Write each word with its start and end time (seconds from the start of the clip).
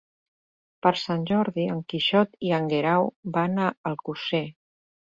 Per 0.85 0.91
Sant 1.01 1.27
Jordi 1.31 1.67
en 1.75 1.83
Quixot 1.95 2.35
i 2.49 2.53
en 2.61 2.73
Guerau 2.73 3.09
van 3.39 3.65
a 3.69 3.73
Alcosser. 3.93 4.47